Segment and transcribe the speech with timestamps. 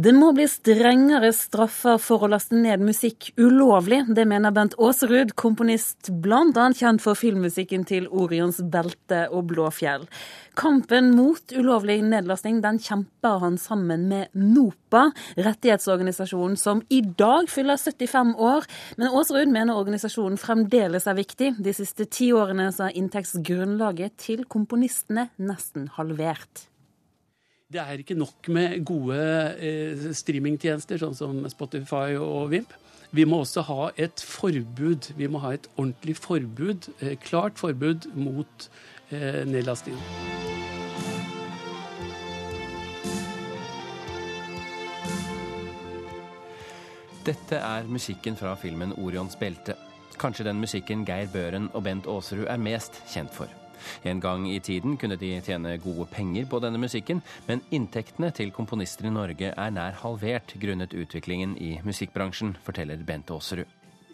[0.00, 3.98] Det må bli strengere straffer for å laste ned musikk ulovlig.
[4.16, 6.68] Det mener Bent Aaserud, komponist bl.a.
[6.78, 10.06] kjent for filmmusikken til Orions belte og Blåfjell.
[10.56, 17.76] Kampen mot ulovlig nedlasting den kjemper han sammen med NOPA, rettighetsorganisasjonen som i dag fyller
[17.76, 18.70] 75 år.
[18.96, 21.52] Men Aaserud mener organisasjonen fremdeles er viktig.
[21.60, 26.69] De siste ti årene så er inntektsgrunnlaget til komponistene nesten halvert.
[27.70, 29.16] Det er ikke nok med gode
[29.62, 32.72] eh, streamingtjenester, sånn som Spotify og Vimp.
[33.14, 35.12] Vi må også ha et forbud.
[35.14, 38.66] Vi må ha et ordentlig forbud, eh, klart forbud mot
[39.14, 39.94] eh, nedlasting.
[47.22, 49.78] Dette er musikken fra filmen 'Orions belte'.
[50.18, 53.46] Kanskje den musikken Geir Børen og Bent Aasrud er mest kjent for.
[54.04, 58.54] En gang i tiden kunne de tjene gode penger på denne musikken, men inntektene til
[58.54, 63.68] komponister i Norge er nær halvert grunnet utviklingen i musikkbransjen, forteller Bent Aasrud.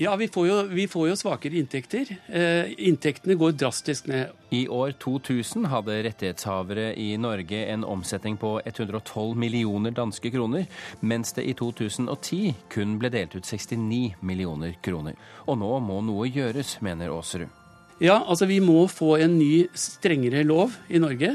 [0.00, 2.06] Ja, vi får, jo, vi får jo svakere inntekter.
[2.30, 4.30] Eh, inntektene går drastisk ned.
[4.54, 10.68] I år 2000 hadde rettighetshavere i Norge en omsetning på 112 millioner danske kroner,
[11.00, 15.18] mens det i 2010 kun ble delt ut 69 millioner kroner.
[15.50, 17.50] Og nå må noe gjøres, mener Aaserud.
[17.98, 21.32] Ja, altså vi må få en ny, strengere lov i Norge.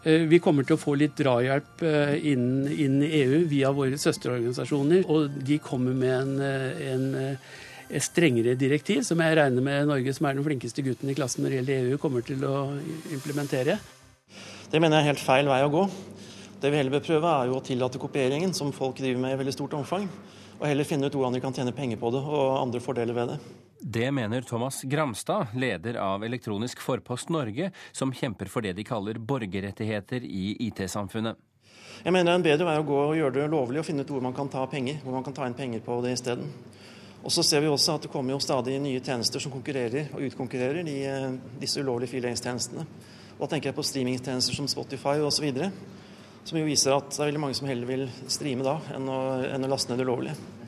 [0.00, 5.04] Eh, vi kommer til å få litt drahjelp eh, inn, i EU via våre søsterorganisasjoner.
[5.12, 10.16] Og de kommer med en, eh, en, en, strengere direktiv, som jeg regner med Norge,
[10.16, 12.56] som er den flinkeste gutten i klassen når det gjelder EU, kommer til å
[13.12, 13.76] implementere.
[14.70, 15.88] Det mener jeg er helt feil vei å gå.
[16.62, 19.40] Det vi heller bør prøve, er jo å tillate kopieringen, som folk driver med i
[19.42, 20.08] veldig stort omfang.
[20.60, 23.34] Og heller finne ut hvordan de kan tjene penger på det, og andre fordeler ved
[23.34, 23.69] det.
[23.82, 29.16] Det mener Thomas Gramstad, leder av Elektronisk Forpost Norge, som kjemper for det de kaller
[29.16, 31.38] borgerrettigheter i IT-samfunnet.
[32.04, 34.20] Jeg mener En bedre vei å gå og gjøre det lovlig og finne ut hvor
[34.20, 36.52] man kan ta penger, hvor man kan ta inn penger på det isteden.
[37.24, 40.28] Og så ser vi også at det kommer jo stadig nye tjenester som konkurrerer og
[40.28, 42.86] utkonkurrerer de, eh, disse ulovlige fildelingstjenestene.
[43.38, 45.72] Og da tenker jeg på streamingtjenester som Spotify osv.
[46.44, 49.20] Som jo viser at det er veldig mange som heller vil streame da enn å,
[49.48, 50.59] enn å laste ned det ulovlige.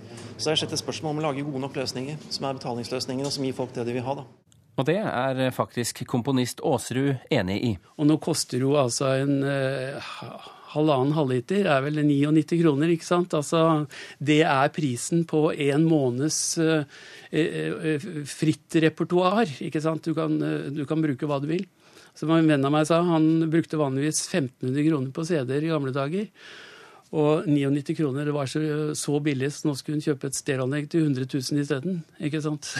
[0.42, 3.26] Så har er sett et spørsmål om å lage gode nok løsninger, som er betalingsløsninger,
[3.28, 4.16] og som gir folk det de vil ha.
[4.18, 4.24] da.
[4.80, 7.70] Og det er faktisk komponist Aasrud enig i.
[8.00, 10.10] Og nå koster jo altså en eh,
[10.72, 13.36] halvannen halvliter er vel 99 kroner, ikke sant?
[13.38, 13.84] Altså,
[14.18, 16.82] det er prisen på en måneds uh,
[17.30, 20.08] uh, fritt repertoar, ikke sant?
[20.08, 20.34] Du kan,
[20.74, 21.68] du kan, bruke hva du vil.
[22.18, 25.94] Som en venn av meg sa, han brukte vanligvis 1500 kroner på CD-er i gamle
[25.94, 26.26] dager.
[27.12, 28.60] Og 99 kroner var så,
[28.96, 31.98] så billig, så nå skulle hun kjøpe et stereoanlegg til 100 000 isteden.
[32.24, 32.70] Ikke sant?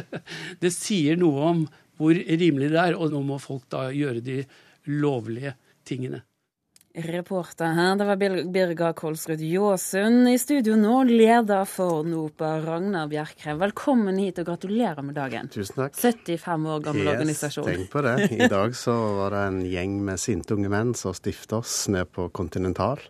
[0.62, 1.66] det sier noe om
[1.96, 4.40] hvor rimelig det er, og nå må folk da gjøre de
[4.90, 5.54] lovlige
[5.86, 6.24] tingene.
[6.96, 8.18] Reporter her, det var
[8.52, 10.30] Birga Kolsrud Jåsund.
[10.32, 13.58] I studio nå, leder for NOPA, Ragnar Bjerkreim.
[13.60, 15.50] Velkommen hit og gratulerer med dagen.
[15.52, 15.98] Tusen takk.
[16.00, 17.68] 75 år gammel yes, organisasjon.
[17.68, 18.16] Tenk på det.
[18.32, 22.08] I dag så var det en gjeng med sinte unge menn som stifta oss ned
[22.16, 23.04] på Continental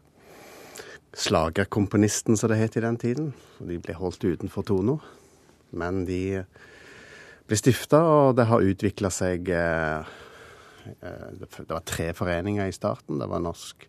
[1.16, 3.32] slagerkomponisten, som det het i den tiden.
[3.58, 4.98] De ble holdt utenfor Tono.
[5.76, 6.44] Men de
[7.48, 10.16] ble stifta, og det har utvikla seg eh,
[11.00, 13.20] eh, Det var tre foreninger i starten.
[13.20, 13.88] Det var Norsk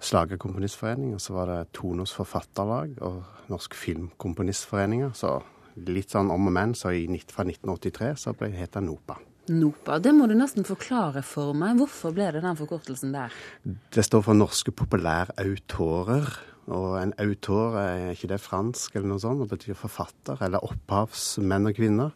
[0.00, 5.10] Slagerkomponistforening, og så var det Tonos Forfatterlag og Norsk Filmkomponistforening.
[5.14, 5.38] Så
[5.86, 6.94] litt sånn om og men, så
[7.30, 9.18] fra 1983 så ble det heta NOPA.
[9.50, 9.98] NOPA.
[9.98, 11.78] Det må du nesten forklare for meg.
[11.80, 13.34] Hvorfor ble det den forkortelsen der?
[13.64, 16.30] Det står for Norske populærautorer.
[16.70, 19.42] Og en autor, er ikke det fransk eller noe sånt?
[19.42, 22.14] Det betyr forfatter eller opphavsmenn og -kvinner.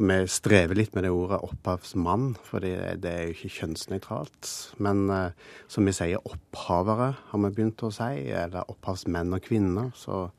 [0.00, 4.50] Vi strever litt med det ordet opphavsmann, for det er jo ikke kjønnsnøytralt.
[4.78, 5.32] Men uh,
[5.68, 9.90] som vi sier, opphavere har vi begynt å si, eller opphavsmenn og -kvinner.
[9.94, 10.30] Så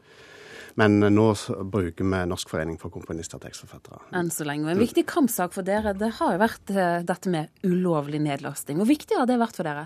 [0.80, 1.36] men nå
[1.72, 4.00] bruker vi Norsk forening for komponister og tekstforfattere.
[4.18, 4.72] Enn så lenge.
[4.72, 8.76] En viktig kampsak for dere det har jo vært eh, dette med ulovlig nedlasting.
[8.80, 9.86] Hvor viktig har det vært for dere?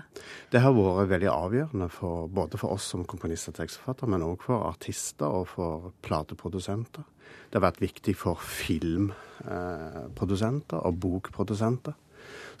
[0.52, 4.38] Det har vært veldig avgjørende for, både for oss som komponister og tekstforfattere, men òg
[4.46, 5.72] for artister og for
[6.06, 7.04] plateprodusenter.
[7.50, 11.94] Det har vært viktig for filmprodusenter og bokprodusenter.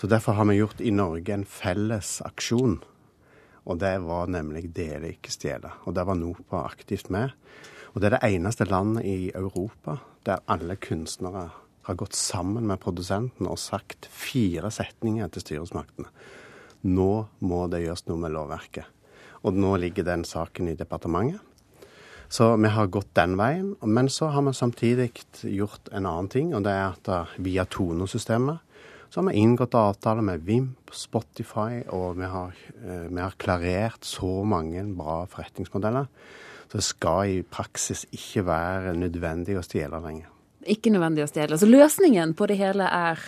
[0.00, 2.82] Så Derfor har vi gjort i Norge en felles aksjon.
[3.66, 5.70] Og det var nemlig Dele, ikke stjele.
[5.86, 7.28] Og der var NOPA aktivt med.
[7.96, 9.96] Og det er det eneste landet i Europa
[10.28, 11.46] der alle kunstnere
[11.86, 16.10] har gått sammen med produsenten og sagt fire setninger til styresmaktene.
[16.84, 17.10] Nå
[17.40, 18.84] må det gjøres noe med lovverket.
[19.48, 21.40] Og nå ligger den saken i departementet.
[22.28, 23.72] Så vi har gått den veien.
[23.80, 25.08] Men så har vi samtidig
[25.40, 28.58] gjort en annen ting, og det er at via Tono-systemet
[29.08, 32.50] Så har vi inngått avtaler med Vimp, Spotify, og vi har,
[32.82, 36.08] eh, vi har klarert så mange bra forretningsmodeller.
[36.66, 40.30] Så det skal i praksis ikke være nødvendig å stjele lenger.
[40.66, 41.58] Ikke nødvendig å stjele.
[41.58, 43.20] Så løsningen på det hele er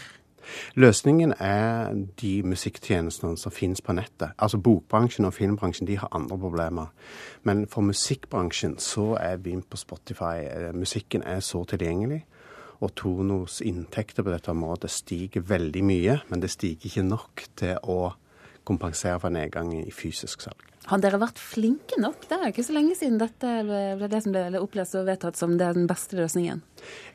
[0.75, 4.33] Løsningen er de musikktjenestene som finnes på nettet.
[4.39, 6.87] Altså Bokbransjen og filmbransjen de har andre problemer.
[7.45, 12.23] Men for musikkbransjen så er Vimp på Spotify eh, Musikken er så tilgjengelig.
[12.81, 17.77] Og Tonos inntekter på dette området stiger veldig mye, men det stiger ikke nok til
[17.83, 17.99] å
[18.69, 20.69] kompensere for nedgangen i fysisk salg.
[20.89, 22.23] Har dere vært flinke nok?
[22.31, 25.59] Det er ikke så lenge siden dette ble det som ble opplest og vedtatt som
[25.61, 26.63] den beste løsningen.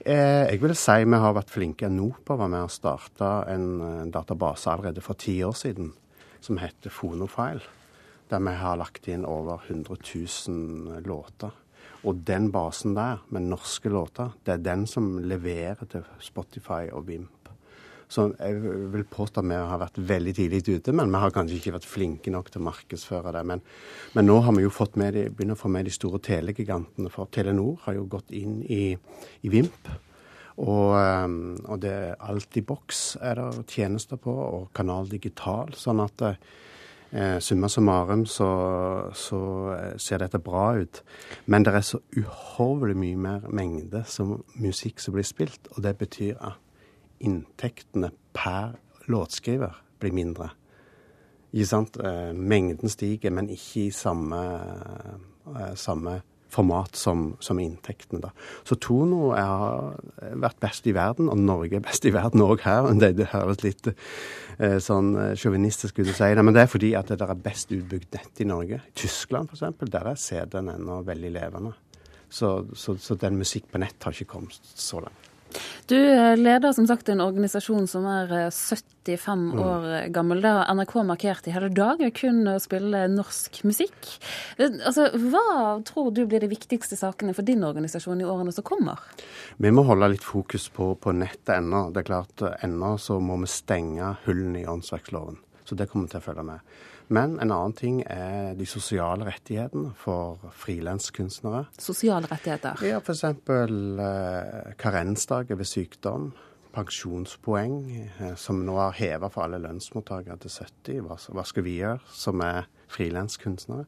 [0.05, 1.89] Eh, jeg vil si vi har vært flinke.
[1.89, 3.67] NOPA var med starte en,
[4.03, 5.89] en database allerede for ti år siden
[6.43, 7.65] som heter Fonofile.
[8.29, 11.57] Der vi har lagt inn over 100 000 låter.
[12.03, 17.07] Og den basen der, med norske låter, det er den som leverer til Spotify og
[17.07, 17.42] Vimp.
[18.13, 18.59] Så jeg
[18.93, 22.33] vil påstå vi har vært veldig tidlig ute, men vi har kanskje ikke vært flinke
[22.33, 23.43] nok til å markedsføre det.
[23.49, 23.63] Men,
[24.13, 27.11] men nå har vi jo fått med de, begynner å få med de store telegigantene.
[27.13, 28.83] For Telenor har jo gått inn i,
[29.41, 29.89] i Vimp.
[30.61, 35.73] Og, um, og det er Altibox er det tjenester på, og Kanal Digital.
[35.73, 38.49] Sånn at eh, summa summarum så,
[39.17, 39.39] så
[39.97, 41.01] ser dette bra ut.
[41.49, 45.97] Men det er så uhorvelig mye mer mengde som musikk som blir spilt, og det
[46.01, 46.62] betyr at
[47.23, 48.75] inntektene per
[49.11, 50.51] låtskriver blir mindre.
[51.53, 51.97] Ikke sant?
[52.01, 54.39] Eh, mengden stiger, men ikke i samme,
[55.53, 56.21] eh, samme
[56.53, 58.21] format som, som, inntektene.
[58.21, 58.29] da.
[58.65, 59.95] Så Tono har
[60.37, 62.89] vært best i verden, og Norge er best i verden òg her.
[63.01, 66.93] Det, det høres litt eh, sånn sjåvinistisk ut å si det, men det er fordi
[66.97, 68.81] at det er best utbygd nett i Norge.
[68.85, 71.73] I Tyskland f.eks., der er CD-en ennå veldig levende.
[72.33, 75.32] Så, så, så den musikk på nett har ikke kommet så langt.
[75.87, 79.59] Du eh, leder som sagt en organisasjon som er 75 eh, mm.
[79.59, 80.41] år gammel.
[80.41, 83.97] Det har NRK markert i hele dag, kun å spille norsk musikk.
[84.57, 88.67] Eh, altså, hva tror du blir de viktigste sakene for din organisasjon i årene som
[88.67, 89.01] kommer?
[89.57, 91.89] Vi må holde litt fokus på, på nettet ennå.
[91.91, 95.41] Det er klart, ennå så må vi stenge hullene i åndsverksloven.
[95.63, 96.73] Så det kommer til å følge med.
[97.13, 101.65] Men en annen ting er de sosiale rettighetene for frilanskunstnere.
[101.79, 102.79] Sosiale rettigheter?
[102.87, 103.23] Ja, f.eks.
[103.27, 106.31] Eh, karensdager ved sykdom.
[106.73, 111.03] Pensjonspoeng, eh, som nå har heva for alle lønnsmottakere til 70.
[111.05, 113.85] Hva, hva skal vi gjøre, som er frilanskunstnere?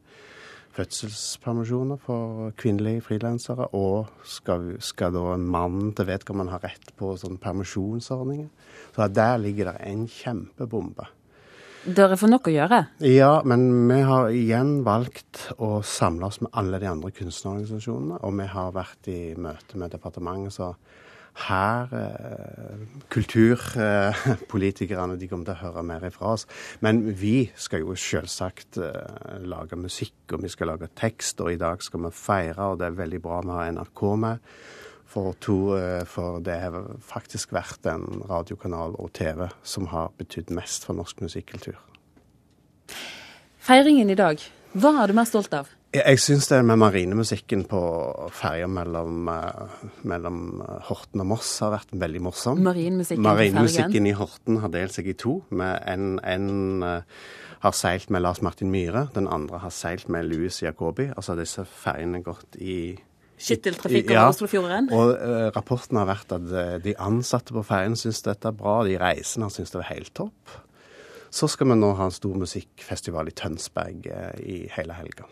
[0.76, 3.70] Fødselspermisjoner for kvinnelige frilansere.
[3.74, 8.50] Og skal, skal da mannen til vedkommende ha rett på sånn permisjonsordninger?
[8.92, 11.08] Så der ligger det en kjempebombe.
[11.86, 12.80] Dere får nok å gjøre?
[13.06, 18.18] Ja, men vi har igjen valgt å samle oss med alle de andre kunstnerorganisasjonene.
[18.26, 20.74] Og vi har vært i møte med departementet, så
[21.46, 22.74] her eh,
[23.12, 26.46] Kulturpolitikerne eh, kommer til å høre mer ifra oss.
[26.82, 31.38] Men vi skal jo selvsagt eh, lage musikk, og vi skal lage tekst.
[31.44, 34.38] Og i dag skal vi feire, og det er veldig bra vi har NRK med.
[35.06, 40.50] For, to, eh, for det har faktisk vært en radiokanal og TV som har betydd
[40.56, 41.78] mest for norsk musikkultur.
[43.66, 44.42] Feiringen i dag,
[44.76, 45.70] hva er du mest stolt av?
[45.96, 47.80] Jeg syns det med marinemusikken på
[48.34, 50.60] ferja mellom, eh, mellom,
[50.90, 52.60] Horten og Moss har vært veldig morsom.
[52.66, 55.42] Marinemusikken, marinemusikken i Horten har delt seg i to.
[55.50, 57.02] med en, en
[57.60, 61.08] har seilt med Lars Martin Myhre, den andre har seilt med Louis Jacobi.
[61.16, 62.96] Altså disse ferjene gått i
[63.36, 64.88] Skytteltrafikk over ja, Oslofjorden?
[64.96, 68.78] Og uh, rapporten har vært at uh, de ansatte på ferjen syns dette er bra,
[68.86, 70.54] de reisende syns det er helt topp.
[71.36, 75.28] Så skal vi nå ha en stor musikkfestival i Tønsberg uh, i hele helga.